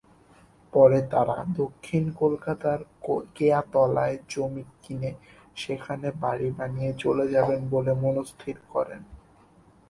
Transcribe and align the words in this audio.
পরে 0.73 0.99
তারা 1.11 1.37
দক্ষিণ 1.57 2.03
কলকাতার 2.13 2.79
কেয়াতলায় 3.35 4.17
জমি 4.29 4.63
কিনে 4.83 5.11
সেখানে 5.55 6.07
বাড়ি 6.21 6.47
বানিয়ে 6.57 6.91
চলে 6.93 7.25
যাবেন 7.27 7.61
বলে 7.69 7.91
মনস্থির 8.03 8.57
করেন। 8.73 9.01